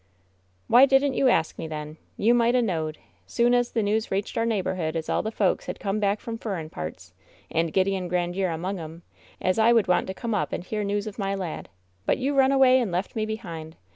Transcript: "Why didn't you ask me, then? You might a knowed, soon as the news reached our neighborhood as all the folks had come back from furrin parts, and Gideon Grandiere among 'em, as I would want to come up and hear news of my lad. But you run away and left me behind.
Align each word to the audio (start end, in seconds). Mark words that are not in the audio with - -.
"Why 0.67 0.87
didn't 0.87 1.13
you 1.13 1.27
ask 1.29 1.59
me, 1.59 1.67
then? 1.67 1.97
You 2.17 2.33
might 2.33 2.55
a 2.55 2.61
knowed, 2.63 2.97
soon 3.27 3.53
as 3.53 3.69
the 3.69 3.83
news 3.83 4.09
reached 4.09 4.35
our 4.35 4.47
neighborhood 4.47 4.95
as 4.95 5.09
all 5.09 5.21
the 5.21 5.29
folks 5.29 5.67
had 5.67 5.79
come 5.79 5.99
back 5.99 6.19
from 6.19 6.39
furrin 6.39 6.71
parts, 6.71 7.13
and 7.51 7.71
Gideon 7.71 8.07
Grandiere 8.09 8.49
among 8.51 8.79
'em, 8.79 9.03
as 9.39 9.59
I 9.59 9.71
would 9.71 9.87
want 9.87 10.07
to 10.07 10.15
come 10.15 10.33
up 10.33 10.53
and 10.53 10.63
hear 10.63 10.83
news 10.83 11.05
of 11.05 11.19
my 11.19 11.35
lad. 11.35 11.69
But 12.07 12.17
you 12.17 12.33
run 12.33 12.51
away 12.51 12.79
and 12.79 12.91
left 12.91 13.15
me 13.15 13.27
behind. 13.27 13.75